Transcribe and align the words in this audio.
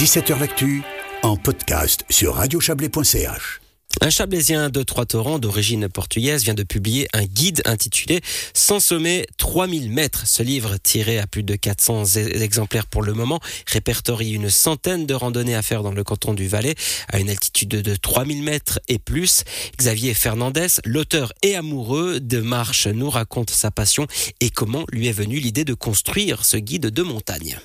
17h 0.00 0.40
L'actu 0.40 0.82
en 1.22 1.36
podcast 1.36 2.06
sur 2.08 2.36
radiochablais.ch. 2.36 3.60
Un 4.00 4.08
Chablaisien 4.08 4.70
de 4.70 4.82
Trois-Torrents 4.82 5.38
d'origine 5.38 5.90
portugaise 5.90 6.42
vient 6.42 6.54
de 6.54 6.62
publier 6.62 7.06
un 7.12 7.26
guide 7.26 7.60
intitulé 7.66 8.22
Sans 8.54 8.80
sommet 8.80 9.26
3000 9.36 9.90
mètres. 9.92 10.26
Ce 10.26 10.42
livre, 10.42 10.78
tiré 10.78 11.18
à 11.18 11.26
plus 11.26 11.42
de 11.42 11.54
400 11.54 12.16
e- 12.16 12.42
exemplaires 12.42 12.86
pour 12.86 13.02
le 13.02 13.12
moment, 13.12 13.40
répertorie 13.66 14.32
une 14.32 14.48
centaine 14.48 15.04
de 15.04 15.12
randonnées 15.12 15.54
à 15.54 15.60
faire 15.60 15.82
dans 15.82 15.92
le 15.92 16.02
canton 16.02 16.32
du 16.32 16.48
Valais 16.48 16.76
à 17.08 17.18
une 17.18 17.28
altitude 17.28 17.68
de 17.68 17.94
3000 17.94 18.42
mètres 18.42 18.80
et 18.88 18.98
plus. 18.98 19.44
Xavier 19.76 20.14
Fernandez, 20.14 20.80
l'auteur 20.86 21.34
et 21.42 21.56
amoureux 21.56 22.20
de 22.20 22.40
marche, 22.40 22.86
nous 22.86 23.10
raconte 23.10 23.50
sa 23.50 23.70
passion 23.70 24.06
et 24.40 24.48
comment 24.48 24.86
lui 24.90 25.08
est 25.08 25.12
venue 25.12 25.40
l'idée 25.40 25.66
de 25.66 25.74
construire 25.74 26.46
ce 26.46 26.56
guide 26.56 26.86
de 26.86 27.02
montagne. 27.02 27.60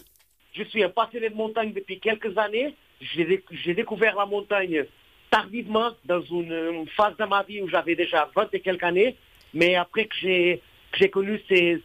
Je 0.56 0.64
suis 0.64 0.84
un 0.84 0.90
passionné 0.90 1.30
de 1.30 1.36
montagne 1.36 1.74
depuis 1.74 2.00
quelques 2.00 2.38
années. 2.38 2.74
J'ai 3.02 3.26
déc- 3.26 3.44
j'ai 3.52 3.74
découvert 3.74 4.16
la 4.16 4.26
montagne 4.26 4.86
tardivement 5.30 5.92
dans 6.06 6.22
une, 6.22 6.86
phase 6.96 7.18
de 7.18 7.26
ma 7.26 7.44
vie 7.44 7.62
où 7.62 7.68
j'avais 7.68 7.96
déjà 7.96 8.30
20 8.34 8.54
et 8.54 8.62
quelques 8.62 8.84
années. 8.84 9.18
Mais 9.54 9.76
après 9.76 10.06
que 10.06 10.16
j'ai 10.16 11.10
connu 11.12 11.42
ces, 11.50 11.82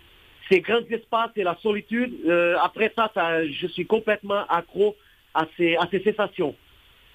grands 0.60 0.86
espaces 0.88 1.32
et 1.34 1.42
la 1.42 1.56
solitude, 1.60 2.14
euh, 2.26 2.56
après 2.62 2.92
ça, 2.94 3.10
je 3.44 3.66
suis 3.66 3.86
complètement 3.86 4.46
accro 4.48 4.96
à 5.34 5.46
ces, 5.56 5.76
sensations. 6.04 6.54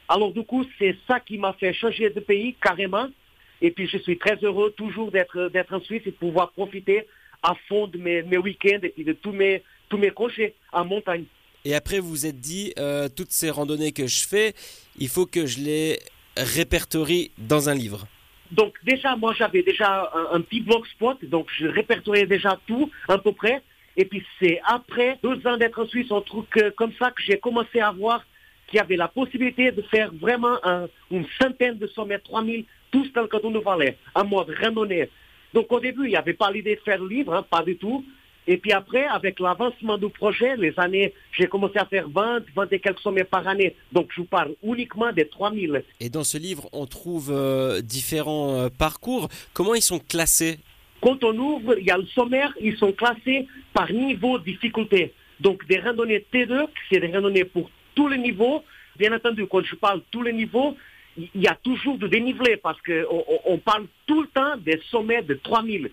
Alors 0.09 0.31
du 0.31 0.44
coup, 0.44 0.66
c'est 0.77 0.97
ça 1.08 1.22
qui 1.22 1.38
m'a 1.38 1.53
fait 1.53 1.73
changer 1.73 2.09
de 2.09 2.19
pays 2.19 2.55
carrément. 2.61 3.08
Et 3.61 3.72
puis 3.72 3.88
je 3.88 3.97
suis 3.99 4.17
très 4.17 4.35
heureux 4.44 4.73
toujours 4.75 5.09
d'être 5.09 5.73
en 5.73 5.80
Suisse 5.80 6.03
et 6.05 6.11
de 6.11 6.17
pouvoir 6.17 6.52
profiter 6.52 7.08
à 7.41 7.55
fond 7.69 7.88
de 7.88 7.97
mes, 7.97 8.38
week-ends 8.38 8.85
et 8.97 9.03
de 9.03 9.13
tous 9.13 9.31
mes, 9.31 9.63
tous 9.88 9.97
mes 9.97 10.11
en 10.73 10.85
montagne. 10.85 11.25
Et 11.65 11.73
après, 11.73 11.99
vous 11.99 12.09
vous 12.09 12.25
êtes 12.27 12.39
dit, 12.39 12.73
euh, 12.77 13.09
toutes 13.09 13.31
ces 13.31 13.49
randonnées 13.49 13.91
que 13.91 14.05
je 14.05 14.27
fais, 14.27 14.53
il 14.99 15.09
faut 15.09 15.25
que 15.25 15.47
je 15.47 15.59
les 15.59 15.99
répertorie 16.38 17.31
dans 17.39 17.69
un 17.69 17.73
livre. 17.73 18.07
Donc 18.52 18.75
déjà, 18.83 19.16
moi 19.16 19.33
j'avais 19.35 19.63
déjà 19.63 20.11
un, 20.31 20.39
petit 20.41 20.61
blogspot, 20.61 21.17
donc 21.25 21.47
je 21.57 21.66
répertoriais 21.66 22.27
déjà 22.27 22.59
tout 22.67 22.91
à 23.07 23.17
peu 23.17 23.31
près. 23.31 23.63
Et 23.97 24.05
puis 24.05 24.23
c'est 24.39 24.61
après 24.66 25.17
deux 25.23 25.41
ans 25.47 25.57
d'être 25.57 25.81
en 25.81 25.88
Suisse, 25.88 26.11
un 26.11 26.22
truc 26.22 26.45
euh, 26.57 26.69
comme 26.77 26.91
ça 26.99 27.09
que 27.09 27.23
j'ai 27.23 27.39
commencé 27.39 27.79
à 27.79 27.91
voir 27.91 28.23
qu'il 28.67 28.77
y 28.77 28.79
avait 28.79 28.97
la 28.97 29.07
possibilité 29.07 29.72
de 29.72 29.81
faire 29.83 30.11
vraiment 30.13 30.57
un- 30.63 30.88
une 31.09 31.25
centaine 31.41 31.77
de 31.79 31.88
sommets, 31.88 32.19
3000, 32.19 32.66
tous 32.91 33.11
dans 33.13 33.22
le 33.22 33.27
canton 33.27 33.50
de 33.52 33.59
Valais, 33.59 33.97
en 34.13 34.25
mode 34.25 34.53
randonnée. 34.61 35.09
Donc 35.53 35.72
au 35.72 35.79
début, 35.79 36.03
il 36.05 36.09
n'y 36.09 36.16
avait 36.17 36.33
pas 36.33 36.52
l'idée 36.52 36.75
de 36.75 36.81
faire 36.81 37.00
le 37.00 37.07
livre, 37.07 37.33
hein, 37.33 37.44
pas 37.50 37.63
du 37.63 37.77
tout. 37.77 38.05
Et 38.47 38.57
puis 38.57 38.71
après, 38.71 39.05
avec 39.05 39.39
l'avancement 39.39 39.97
du 39.97 40.09
projet, 40.09 40.55
les 40.55 40.73
années, 40.77 41.13
j'ai 41.31 41.47
commencé 41.47 41.77
à 41.77 41.85
faire 41.85 42.07
20, 42.09 42.43
20 42.55 42.73
et 42.73 42.79
quelques 42.79 42.99
sommets 42.99 43.23
par 43.23 43.47
année. 43.47 43.75
Donc 43.91 44.09
je 44.15 44.21
vous 44.21 44.27
parle 44.27 44.53
uniquement 44.63 45.11
des 45.11 45.27
3000. 45.27 45.83
Et 45.99 46.09
dans 46.09 46.23
ce 46.23 46.38
livre, 46.38 46.69
on 46.71 46.85
trouve 46.85 47.31
euh, 47.31 47.81
différents 47.81 48.55
euh, 48.55 48.69
parcours. 48.69 49.29
Comment 49.53 49.73
ils 49.73 49.81
sont 49.81 49.99
classés? 49.99 50.59
Quand 51.01 51.23
on 51.23 51.38
ouvre, 51.38 51.77
il 51.79 51.85
y 51.85 51.91
a 51.91 51.97
le 51.97 52.05
sommaire, 52.05 52.53
ils 52.61 52.77
sont 52.77 52.91
classés 52.91 53.47
par 53.73 53.91
niveau 53.91 54.38
de 54.39 54.43
difficulté. 54.43 55.13
Donc 55.39 55.67
des 55.67 55.79
randonnées 55.79 56.25
T2, 56.33 56.67
c'est 56.89 56.99
des 56.99 57.11
randonnées 57.11 57.45
pour 57.45 57.69
tous 57.95 58.07
les 58.07 58.17
niveaux. 58.17 58.63
Bien 58.97 59.13
entendu, 59.13 59.45
quand 59.47 59.63
je 59.63 59.75
parle 59.75 60.01
tous 60.11 60.21
les 60.21 60.33
niveaux, 60.33 60.77
il 61.17 61.41
y 61.41 61.47
a 61.47 61.55
toujours 61.55 61.97
de 61.97 62.07
dénivelé 62.07 62.57
parce 62.57 62.79
qu'on 62.81 63.23
on 63.45 63.57
parle 63.57 63.85
tout 64.05 64.21
le 64.21 64.27
temps 64.27 64.57
des 64.57 64.81
sommets 64.89 65.21
de 65.21 65.33
3000. 65.35 65.89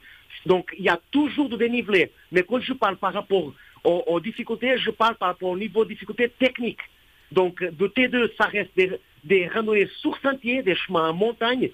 Donc 0.47 0.75
il 0.79 0.85
y 0.85 0.89
a 0.89 1.01
toujours 1.11 1.49
de 1.49 1.57
dénivelé. 1.57 2.11
Mais 2.31 2.43
quand 2.43 2.61
je 2.61 2.73
parle 2.73 2.97
par 2.97 3.13
rapport 3.13 3.53
aux, 3.85 4.21
difficultés, 4.21 4.79
je 4.79 4.91
parle 4.91 5.17
par 5.17 5.29
rapport 5.29 5.51
au 5.51 5.57
niveau 5.57 5.85
de 5.85 5.91
difficulté 5.91 6.29
technique. 6.29 6.81
Donc 7.31 7.63
de 7.63 7.87
T2, 7.89 8.31
ça 8.37 8.45
reste 8.45 8.71
des, 8.77 8.93
des 9.25 9.49
randonnées 9.49 9.89
sur 10.01 10.17
sentier, 10.19 10.63
des 10.63 10.75
chemins 10.75 11.11
en 11.11 11.15
montagne, 11.15 11.71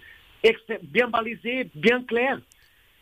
bien 0.83 1.09
balisés, 1.09 1.69
bien 1.75 2.03
clairs 2.03 2.39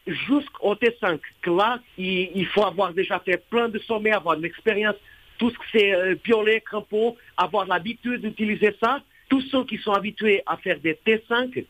jusqu'au 0.06 0.74
T5, 0.74 1.18
que 1.42 1.50
là, 1.50 1.80
il, 1.98 2.30
il 2.34 2.46
faut 2.46 2.64
avoir 2.64 2.92
déjà 2.92 3.18
fait 3.18 3.42
plein 3.50 3.68
de 3.68 3.78
sommets, 3.80 4.12
avoir 4.12 4.36
de 4.36 4.42
l'expérience, 4.42 4.94
tout 5.38 5.50
ce 5.50 5.58
que 5.58 5.64
c'est 5.72 5.94
euh, 5.94 6.14
piolet, 6.14 6.60
crampon, 6.60 7.16
avoir 7.36 7.66
l'habitude 7.66 8.22
d'utiliser 8.22 8.74
ça. 8.80 9.00
Tous 9.28 9.40
ceux 9.50 9.64
qui 9.64 9.78
sont 9.78 9.92
habitués 9.92 10.42
à 10.46 10.56
faire 10.56 10.78
des 10.78 10.94
T5, 11.04 11.64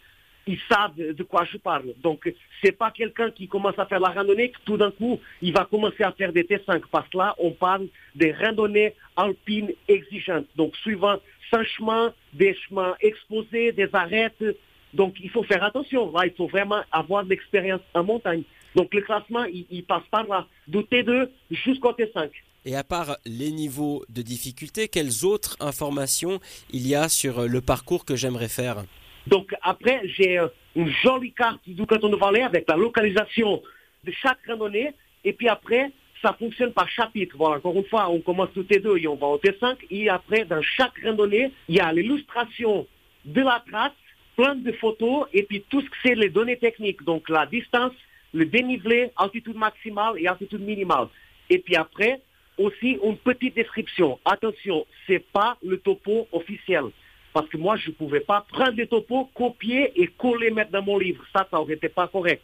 ils 0.47 0.61
savent 0.71 0.97
de 0.97 1.23
quoi 1.25 1.45
je 1.45 1.59
parle. 1.59 1.93
Donc, 2.03 2.33
c'est 2.63 2.73
pas 2.73 2.91
quelqu'un 2.91 3.31
qui 3.31 3.49
commence 3.49 3.79
à 3.79 3.87
faire 3.87 4.01
la 4.01 4.11
randonnée 4.11 4.51
que 4.51 4.59
tout 4.65 4.77
d'un 4.77 4.93
coup, 4.93 5.19
il 5.43 5.53
va 5.53 5.65
commencer 5.65 6.05
à 6.05 6.13
faire 6.13 6.33
des 6.33 6.45
T5. 6.45 6.83
Parce 6.91 7.09
que 7.09 7.19
là, 7.19 7.35
on 7.39 7.51
parle 7.51 7.89
des 8.15 8.33
randonnées 8.33 8.95
alpines 9.17 9.73
exigeantes. 9.89 10.47
Donc, 10.57 10.77
suivant 10.77 11.19
sans 11.51 11.65
chemin, 11.65 12.13
des 12.33 12.55
chemins 12.55 12.95
exposés, 13.01 13.73
des 13.73 13.89
arêtes. 13.93 14.45
Donc, 14.95 15.17
il 15.23 15.31
faut 15.31 15.43
faire 15.43 15.65
attention. 15.65 16.13
Il 16.23 16.33
faut 16.33 16.47
vraiment 16.47 16.83
avoir 16.93 17.25
de 17.25 17.31
l'expérience 17.31 17.83
en 17.95 18.05
montagne. 18.05 18.43
Donc, 18.77 18.95
le 18.95 19.01
classement, 19.01 19.45
il, 19.45 19.85
passe 19.85 20.05
par 20.11 20.27
là, 20.27 20.47
du 20.69 20.79
T2 20.79 21.29
jusqu'au 21.51 21.93
T5. 21.93 22.31
Et 22.67 22.75
à 22.75 22.85
part 22.85 23.17
les 23.25 23.53
niveaux 23.53 24.05
de 24.09 24.23
difficulté, 24.23 24.89
quelles 24.89 25.25
autres 25.25 25.57
informations 25.61 26.41
il 26.71 26.87
y 26.87 26.97
a 26.97 27.09
sur 27.09 27.47
le 27.47 27.61
parcours 27.61 28.05
que 28.05 28.17
j'aimerais 28.17 28.49
faire? 28.49 28.85
Donc 29.27 29.55
après, 29.63 30.03
j'ai 30.05 30.39
euh, 30.39 30.49
une 30.75 30.89
jolie 30.89 31.33
carte 31.33 31.69
du 31.69 31.87
canton 31.87 32.09
de 32.09 32.17
Valais 32.17 32.43
avec 32.43 32.69
la 32.69 32.77
localisation 32.77 33.63
de 34.05 34.13
chaque 34.13 34.39
randonnée. 34.47 34.93
Et 35.25 35.33
puis 35.33 35.49
après, 35.49 35.91
ça 36.23 36.33
fonctionne 36.33 36.73
par 36.73 36.89
chapitre. 36.89 37.37
Voilà, 37.37 37.57
encore 37.57 37.77
une 37.77 37.85
fois, 37.85 38.09
on 38.09 38.21
commence 38.21 38.57
au 38.57 38.63
T2 38.63 39.03
et 39.03 39.09
on 39.09 39.17
va 39.17 39.27
au 39.27 39.39
T5. 39.39 39.77
Et 39.91 40.09
après, 40.09 40.45
dans 40.45 40.63
chaque 40.63 40.99
randonnée, 41.05 41.53
il 41.69 41.77
y 41.77 41.81
a 41.81 41.93
l'illustration 41.93 42.87
de 43.25 43.41
la 43.41 43.63
trace, 43.69 43.93
plein 44.37 44.55
de 44.55 44.73
photos, 44.73 45.27
et 45.33 45.43
puis 45.43 45.65
tout 45.69 45.81
ce 45.81 45.87
que 45.87 45.97
c'est 46.03 46.15
les 46.15 46.29
données 46.29 46.59
techniques. 46.59 47.03
Donc 47.05 47.29
la 47.29 47.47
distance, 47.47 47.93
le 48.33 48.45
dénivelé, 48.45 49.11
altitude 49.17 49.57
maximale 49.57 50.15
et 50.19 50.29
altitude 50.29 50.61
minimale. 50.61 51.09
Et 51.51 51.59
puis 51.59 51.75
après, 51.75 52.21
aussi 52.59 52.99
une 53.03 53.17
petite 53.17 53.55
description. 53.55 54.19
Attention, 54.25 54.87
c'est 55.07 55.25
pas 55.33 55.57
le 55.65 55.79
topo 55.79 56.29
officiel. 56.33 56.85
Parce 57.37 57.51
que 57.51 57.59
moi, 57.59 57.77
je 57.77 57.91
ne 57.91 57.95
pouvais 57.95 58.21
pas 58.21 58.47
prendre 58.51 58.73
des 58.73 58.87
topos, 58.87 59.29
copier 59.35 59.93
et 59.95 60.07
coller, 60.07 60.51
mettre 60.51 60.71
dans 60.71 60.81
mon 60.81 60.97
livre. 60.97 61.23
Ça, 61.35 61.47
ça 61.51 61.61
aurait 61.61 61.75
été 61.75 61.91
pas 61.91 62.09
correct. 62.09 62.41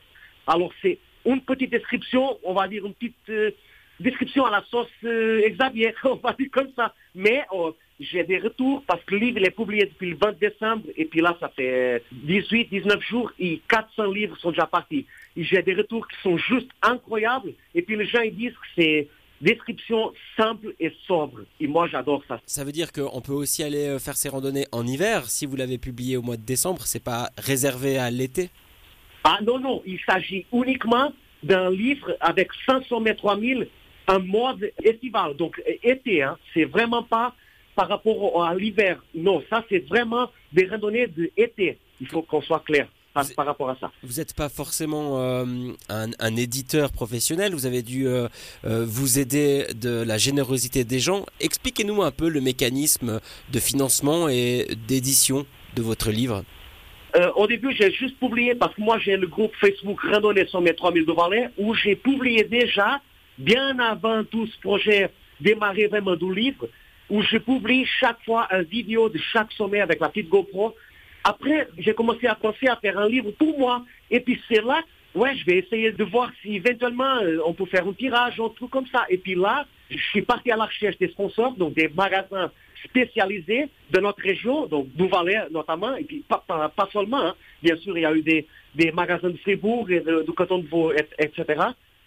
Alors, 0.46 0.70
c'est 0.82 0.98
une 1.24 1.40
petite 1.40 1.70
description, 1.70 2.38
on 2.44 2.52
va 2.52 2.68
dire 2.68 2.84
une 2.84 2.92
petite 2.92 3.16
euh, 3.30 3.52
description 3.98 4.44
à 4.44 4.50
la 4.50 4.62
sauce 4.70 4.88
euh, 5.04 5.48
Xavier, 5.48 5.94
on 6.04 6.16
va 6.16 6.34
dire 6.34 6.50
comme 6.52 6.68
ça. 6.76 6.94
Mais 7.14 7.42
oh, 7.52 7.74
j'ai 8.00 8.22
des 8.24 8.36
retours 8.36 8.84
parce 8.86 9.02
que 9.04 9.14
le 9.14 9.20
livre 9.22 9.38
est 9.42 9.50
publié 9.50 9.86
depuis 9.86 10.10
le 10.10 10.16
20 10.16 10.38
décembre 10.38 10.84
et 10.94 11.06
puis 11.06 11.22
là, 11.22 11.38
ça 11.40 11.48
fait 11.48 12.04
18, 12.12 12.68
19 12.68 13.02
jours 13.02 13.32
et 13.38 13.62
400 13.70 14.10
livres 14.10 14.36
sont 14.40 14.50
déjà 14.50 14.66
partis. 14.66 15.06
J'ai 15.38 15.62
des 15.62 15.72
retours 15.72 16.06
qui 16.06 16.20
sont 16.22 16.36
juste 16.36 16.68
incroyables 16.82 17.54
et 17.74 17.80
puis 17.80 17.96
les 17.96 18.04
gens 18.04 18.20
ils 18.20 18.36
disent 18.36 18.52
que 18.52 18.68
c'est 18.76 19.08
description 19.42 20.12
simple 20.36 20.74
et 20.80 20.92
sobre. 21.06 21.42
Et 21.60 21.66
moi, 21.66 21.88
j'adore 21.88 22.22
ça. 22.26 22.40
Ça 22.46 22.64
veut 22.64 22.72
dire 22.72 22.92
qu'on 22.92 23.20
peut 23.20 23.32
aussi 23.32 23.62
aller 23.62 23.88
euh, 23.88 23.98
faire 23.98 24.16
ces 24.16 24.28
randonnées 24.28 24.66
en 24.72 24.86
hiver. 24.86 25.28
Si 25.28 25.44
vous 25.44 25.56
l'avez 25.56 25.78
publié 25.78 26.16
au 26.16 26.22
mois 26.22 26.36
de 26.36 26.44
décembre, 26.44 26.82
c'est 26.82 27.02
pas 27.02 27.30
réservé 27.36 27.98
à 27.98 28.10
l'été 28.10 28.50
Ah 29.24 29.38
non, 29.42 29.58
non, 29.58 29.82
il 29.84 29.98
s'agit 30.06 30.46
uniquement 30.52 31.12
d'un 31.42 31.70
livre 31.70 32.16
avec 32.20 32.50
500 32.66 33.00
mètres 33.00 33.22
3000 33.22 33.68
en 34.08 34.20
mode 34.20 34.72
estival, 34.82 35.36
donc 35.36 35.60
été. 35.82 36.22
Hein. 36.22 36.38
C'est 36.54 36.64
vraiment 36.64 37.02
pas 37.02 37.34
par 37.74 37.88
rapport 37.88 38.44
à 38.44 38.54
l'hiver. 38.54 39.02
Non, 39.14 39.42
ça 39.50 39.64
c'est 39.68 39.86
vraiment 39.88 40.30
des 40.52 40.66
randonnées 40.66 41.06
d'été. 41.06 41.78
Il 42.00 42.06
faut 42.08 42.22
qu'on 42.22 42.42
soit 42.42 42.60
clair 42.60 42.88
par, 43.12 43.24
par 43.36 43.46
rapport 43.46 43.70
à 43.70 43.76
ça. 43.80 43.90
Vous 44.02 44.14
n'êtes 44.18 44.34
pas 44.34 44.48
forcément 44.48 45.20
euh, 45.20 45.44
un, 45.88 46.10
un 46.18 46.36
éditeur 46.36 46.92
professionnel, 46.92 47.52
vous 47.54 47.66
avez 47.66 47.82
dû 47.82 48.06
euh, 48.06 48.28
euh, 48.64 48.84
vous 48.86 49.18
aider 49.18 49.66
de 49.74 50.02
la 50.02 50.18
générosité 50.18 50.84
des 50.84 50.98
gens. 50.98 51.26
Expliquez-nous 51.40 52.02
un 52.02 52.10
peu 52.10 52.28
le 52.28 52.40
mécanisme 52.40 53.20
de 53.52 53.60
financement 53.60 54.28
et 54.28 54.66
d'édition 54.88 55.46
de 55.76 55.82
votre 55.82 56.10
livre. 56.10 56.44
Euh, 57.14 57.30
au 57.36 57.46
début, 57.46 57.74
j'ai 57.76 57.92
juste 57.92 58.18
publié, 58.18 58.54
parce 58.54 58.74
que 58.74 58.80
moi 58.80 58.98
j'ai 58.98 59.16
le 59.16 59.26
groupe 59.26 59.52
Facebook 59.60 60.00
Randonnée 60.00 60.46
sur 60.46 60.60
mes 60.62 60.74
3000 60.74 61.04
de 61.04 61.12
Valais, 61.12 61.50
où 61.58 61.74
j'ai 61.74 61.94
publié 61.94 62.44
déjà, 62.44 63.00
bien 63.38 63.78
avant 63.78 64.24
tout 64.24 64.46
ce 64.46 64.58
projet 64.60 65.10
démarrer 65.40 65.88
vraiment 65.88 66.16
du 66.16 66.32
livre, 66.34 66.68
où 67.10 67.20
je 67.22 67.36
publie 67.36 67.84
chaque 68.00 68.22
fois 68.24 68.46
un 68.50 68.62
vidéo 68.62 69.08
de 69.10 69.18
chaque 69.32 69.52
sommet 69.52 69.80
avec 69.80 70.00
la 70.00 70.08
petite 70.08 70.30
GoPro. 70.30 70.74
Après, 71.24 71.68
j'ai 71.78 71.94
commencé 71.94 72.26
à 72.26 72.34
penser 72.34 72.66
à 72.68 72.76
faire 72.76 72.98
un 72.98 73.08
livre 73.08 73.30
pour 73.32 73.58
moi. 73.58 73.84
Et 74.10 74.20
puis 74.20 74.40
c'est 74.48 74.62
là, 74.62 74.80
ouais, 75.14 75.36
je 75.36 75.44
vais 75.46 75.58
essayer 75.58 75.92
de 75.92 76.04
voir 76.04 76.30
si 76.42 76.56
éventuellement 76.56 77.16
euh, 77.22 77.38
on 77.46 77.52
peut 77.54 77.66
faire 77.66 77.86
un 77.86 77.92
tirage, 77.92 78.40
un 78.40 78.48
truc 78.48 78.70
comme 78.70 78.86
ça. 78.88 79.04
Et 79.08 79.18
puis 79.18 79.34
là, 79.34 79.66
je 79.90 79.98
suis 80.10 80.22
parti 80.22 80.50
à 80.50 80.56
la 80.56 80.64
recherche 80.64 80.98
des 80.98 81.08
sponsors, 81.08 81.52
donc 81.54 81.74
des 81.74 81.88
magasins 81.88 82.50
spécialisés 82.84 83.68
de 83.90 84.00
notre 84.00 84.22
région, 84.22 84.66
donc 84.66 84.88
du 84.94 85.06
Valais 85.08 85.42
notamment, 85.50 85.94
et 85.96 86.04
puis 86.04 86.24
pas, 86.28 86.44
seulement. 86.92 87.26
hein. 87.28 87.34
Bien 87.62 87.76
sûr, 87.76 87.96
il 87.96 88.02
y 88.02 88.06
a 88.06 88.12
eu 88.12 88.22
des, 88.22 88.46
des 88.74 88.90
magasins 88.90 89.30
de 89.30 89.36
Fribourg 89.38 89.88
et 89.90 90.00
de- 90.00 90.22
du 90.26 90.32
canton 90.32 90.58
de 90.58 90.66
Vaud, 90.66 90.92
et- 90.92 91.06
etc. 91.24 91.44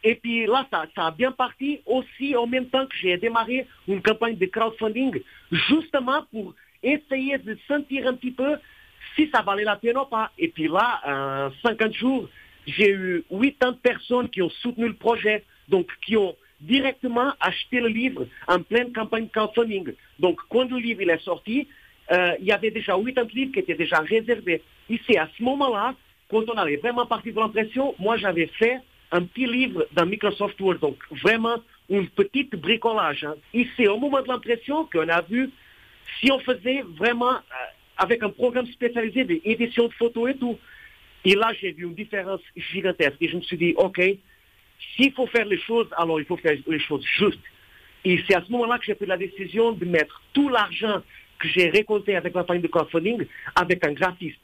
Et 0.03 0.15
puis 0.15 0.45
là, 0.45 0.67
ça 0.71 0.85
a 0.97 1.11
bien 1.11 1.31
parti 1.31 1.79
aussi 1.85 2.35
en 2.35 2.45
même 2.45 2.65
temps 2.67 2.85
que 2.85 2.95
j'ai 3.01 3.17
démarré 3.17 3.65
une 3.87 4.01
campagne 4.01 4.37
de 4.37 4.45
crowdfunding, 4.47 5.21
justement 5.51 6.23
pour 6.31 6.53
essayer 6.83 7.37
de 7.37 7.57
sentir 7.67 8.07
un 8.07 8.13
petit 8.13 8.31
peu 8.31 8.55
si 9.15 9.29
ça 9.33 9.41
valait 9.41 9.63
la 9.63 9.75
peine 9.75 9.97
ou 9.97 10.05
pas. 10.05 10.31
Et 10.37 10.47
puis 10.47 10.67
là, 10.67 11.01
en 11.05 11.51
50 11.67 11.93
jours, 11.93 12.29
j'ai 12.67 12.91
eu 12.91 13.23
80 13.29 13.77
personnes 13.81 14.29
qui 14.29 14.41
ont 14.41 14.49
soutenu 14.49 14.87
le 14.87 14.95
projet, 14.95 15.43
donc 15.67 15.87
qui 16.05 16.17
ont 16.17 16.35
directement 16.61 17.33
acheté 17.39 17.79
le 17.79 17.87
livre 17.87 18.27
en 18.47 18.59
pleine 18.61 18.91
campagne 18.91 19.27
crowdfunding. 19.27 19.93
Donc 20.19 20.39
quand 20.49 20.69
le 20.69 20.77
livre 20.77 21.01
il 21.01 21.09
est 21.09 21.23
sorti, 21.23 21.67
euh, 22.11 22.33
il 22.39 22.45
y 22.45 22.51
avait 22.51 22.71
déjà 22.71 22.93
80 22.93 23.27
livres 23.33 23.51
qui 23.53 23.59
étaient 23.59 23.75
déjà 23.75 23.99
réservés. 23.99 24.61
Ici, 24.89 25.17
à 25.17 25.29
ce 25.37 25.43
moment-là, 25.43 25.95
quand 26.29 26.43
on 26.49 26.57
avait 26.57 26.77
vraiment 26.77 27.05
parti 27.05 27.31
de 27.31 27.39
l'impression, 27.39 27.95
moi 27.99 28.17
j'avais 28.17 28.47
fait 28.47 28.79
un 29.11 29.23
petit 29.23 29.45
livre 29.45 29.85
dans 29.93 30.05
Microsoft 30.05 30.59
Word, 30.59 30.79
donc 30.79 30.97
vraiment 31.11 31.57
une 31.89 32.07
petite 32.07 32.55
bricolage. 32.55 33.23
Hein. 33.23 33.35
C'est 33.77 33.87
au 33.87 33.97
moment 33.97 34.21
de 34.21 34.27
l'impression 34.27 34.85
qu'on 34.85 35.07
a 35.07 35.21
vu 35.21 35.51
si 36.19 36.31
on 36.31 36.39
faisait 36.39 36.83
vraiment 36.97 37.33
euh, 37.33 37.39
avec 37.97 38.23
un 38.23 38.29
programme 38.29 38.67
spécialisé 38.67 39.23
d'édition 39.23 39.87
de 39.87 39.93
photos 39.93 40.31
et 40.31 40.35
tout. 40.35 40.57
Et 41.23 41.35
là, 41.35 41.51
j'ai 41.59 41.71
vu 41.71 41.85
une 41.85 41.95
différence 41.95 42.41
gigantesque. 42.55 43.15
Et 43.21 43.29
je 43.29 43.35
me 43.37 43.41
suis 43.41 43.57
dit, 43.57 43.73
OK, 43.77 44.01
s'il 44.95 45.11
faut 45.13 45.27
faire 45.27 45.45
les 45.45 45.59
choses, 45.59 45.87
alors 45.97 46.19
il 46.19 46.25
faut 46.25 46.37
faire 46.37 46.55
les 46.67 46.79
choses 46.79 47.05
justes. 47.17 47.39
Et 48.03 48.21
c'est 48.27 48.35
à 48.35 48.43
ce 48.45 48.51
moment-là 48.51 48.77
que 48.77 48.85
j'ai 48.85 48.93
pris 48.93 49.07
la 49.07 49.17
décision 49.17 49.71
de 49.71 49.85
mettre 49.85 50.21
tout 50.33 50.49
l'argent 50.49 51.01
que 51.39 51.47
j'ai 51.47 51.69
récolté 51.69 52.15
avec 52.15 52.33
la 52.35 52.43
famille 52.43 52.61
de 52.61 52.67
crowdfunding 52.67 53.25
avec 53.55 53.85
un 53.85 53.93
graphiste. 53.93 54.39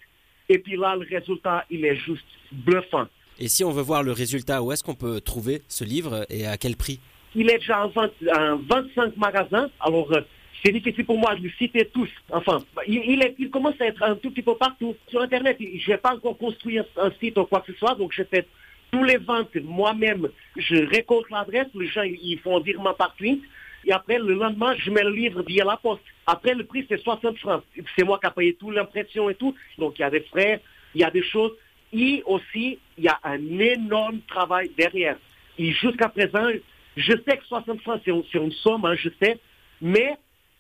Et 0.50 0.58
puis 0.58 0.76
là, 0.76 0.96
le 0.96 1.08
résultat, 1.08 1.66
il 1.70 1.86
est 1.86 1.96
juste 1.96 2.26
bluffant. 2.52 3.08
Et 3.40 3.48
si 3.48 3.64
on 3.64 3.72
veut 3.72 3.82
voir 3.82 4.04
le 4.04 4.12
résultat, 4.12 4.62
où 4.62 4.72
est-ce 4.72 4.84
qu'on 4.84 4.96
peut 4.96 5.22
trouver 5.22 5.62
ce 5.68 5.84
livre 5.84 6.26
et 6.30 6.46
à 6.46 6.58
quel 6.58 6.76
prix? 6.76 7.00
Il 7.36 7.50
est 7.50 7.60
déjà 7.60 7.86
en, 7.86 7.90
25 7.90 9.16
magasins. 9.18 9.70
Alors, 9.80 10.12
euh, 10.12 10.22
c'est 10.64 10.72
difficile 10.72 11.06
pour 11.06 11.18
moi 11.18 11.36
de 11.36 11.44
le 11.44 11.50
citer 11.58 11.86
tous. 11.86 12.10
Enfin, 12.32 12.60
il, 12.88 13.50
commence 13.50 13.80
à 13.80 13.88
être 13.88 14.04
un 14.04 14.16
tout 14.16 14.30
petit 14.32 14.42
peu 14.42 14.56
partout. 14.56 14.96
Sur 15.08 15.22
Internet, 15.22 15.58
je 15.60 15.92
n'ai 15.92 15.98
pas 15.98 16.14
encore 16.14 16.38
construit 16.38 16.80
un, 16.80 17.12
site 17.20 17.38
ou 17.38 17.46
quoi 17.46 17.62
que 17.62 17.74
ce 17.74 17.80
soit, 17.80 17.96
donc 17.96 18.14
je 18.14 18.24
fais 18.24 18.46
tous 18.92 19.04
les 19.04 19.18
ventes 19.18 19.56
moi-même. 19.64 20.30
Je 20.58 20.76
récolte 20.76 21.30
l'adresse, 21.32 21.68
les 21.74 21.88
gens 21.88 22.04
ils 22.04 22.40
font 22.40 22.58
un 22.58 22.62
virement 22.62 22.94
par 22.94 23.16
tweet. 23.16 23.42
Et 23.86 23.92
après, 23.92 24.20
le 24.20 24.36
lendemain, 24.36 24.76
je 24.78 24.92
mets 24.92 25.04
le 25.04 25.12
livre 25.12 25.42
via 25.42 25.66
la 25.66 25.78
poste. 25.78 26.04
Après, 26.28 26.54
le 26.54 26.66
prix, 26.66 26.86
c'est 26.88 27.02
60 27.02 27.38
francs. 27.40 27.64
C'est 27.96 28.04
moi 28.04 28.20
qui 28.20 28.28
ai 28.28 28.32
payé 28.32 28.54
toute 28.54 28.76
l'impression 28.76 29.30
et 29.30 29.36
tout. 29.36 29.56
Donc, 29.80 29.98
il 29.98 30.04
y 30.04 30.06
a 30.06 30.12
des 30.12 30.22
frais, 30.22 30.62
il 30.94 31.02
y 31.02 31.04
a 31.04 31.10
des 31.10 31.24
choses. 31.24 31.54
Et 31.92 32.22
aussi, 32.28 32.78
il 32.98 33.04
y 33.06 33.08
a 33.08 33.20
un 33.24 33.60
énorme 33.60 34.20
travail 34.28 34.70
derrière. 34.78 35.18
Et 35.58 35.72
jusqu'à 35.72 36.10
présent, 36.10 36.48
je 36.96 37.12
sais 37.12 37.38
que 37.38 37.46
60 37.46 37.82
francs, 37.82 38.02
c'est 38.06 38.38
une 38.38 38.52
somme, 38.52 38.86
hein, 38.86 38.94
je 38.96 39.10
sais. 39.20 39.40
Mais 39.82 40.16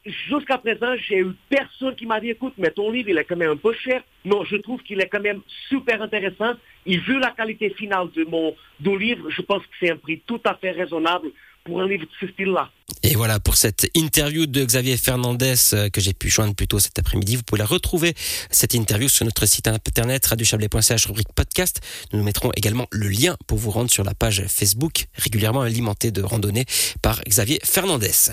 jusqu'à 0.05 0.57
présent, 0.57 0.95
j'ai 1.07 1.19
eu 1.19 1.33
personne 1.49 1.95
qui 1.95 2.05
m'a 2.05 2.19
dit, 2.19 2.29
écoute, 2.29 2.53
mais 2.57 2.71
ton 2.71 2.91
livre, 2.91 3.09
il 3.09 3.17
est 3.17 3.25
quand 3.25 3.35
même 3.35 3.51
un 3.51 3.57
peu 3.57 3.73
cher. 3.73 4.01
Non, 4.25 4.43
je 4.43 4.55
trouve 4.57 4.81
qu'il 4.81 4.99
est 5.01 5.07
quand 5.07 5.21
même 5.21 5.41
super 5.69 6.01
intéressant. 6.01 6.53
Et 6.85 6.97
vu 6.97 7.19
la 7.19 7.31
qualité 7.31 7.69
finale 7.71 8.07
de 8.15 8.23
mon 8.23 8.55
livre, 8.95 9.29
je 9.29 9.41
pense 9.41 9.61
que 9.63 9.73
c'est 9.79 9.91
un 9.91 9.97
prix 9.97 10.21
tout 10.25 10.41
à 10.45 10.55
fait 10.55 10.71
raisonnable 10.71 11.29
pour 11.63 11.81
un 11.81 11.87
livre 11.87 12.05
de 12.05 12.09
ce 12.19 12.27
style-là. 12.33 12.69
Et 13.03 13.15
voilà 13.15 13.39
pour 13.39 13.55
cette 13.55 13.87
interview 13.95 14.45
de 14.45 14.63
Xavier 14.63 14.97
Fernandez 14.97 15.55
euh, 15.73 15.89
que 15.89 16.01
j'ai 16.01 16.13
pu 16.13 16.29
joindre 16.29 16.55
plus 16.55 16.67
tôt 16.67 16.79
cet 16.79 16.97
après-midi. 16.99 17.35
Vous 17.35 17.43
pouvez 17.43 17.59
la 17.59 17.65
retrouver, 17.65 18.13
cette 18.49 18.73
interview, 18.73 19.07
sur 19.07 19.25
notre 19.25 19.45
site 19.45 19.67
internet 19.67 20.25
radiochablais.ch 20.25 21.05
rubrique 21.05 21.33
podcast. 21.35 21.81
Nous 22.11 22.19
nous 22.19 22.25
mettrons 22.25 22.51
également 22.55 22.87
le 22.91 23.07
lien 23.07 23.37
pour 23.47 23.57
vous 23.57 23.71
rendre 23.71 23.91
sur 23.91 24.03
la 24.03 24.13
page 24.13 24.43
Facebook 24.47 25.05
régulièrement 25.15 25.61
alimentée 25.61 26.11
de 26.11 26.21
randonnées 26.21 26.65
par 27.01 27.21
Xavier 27.23 27.59
Fernandez. 27.63 28.31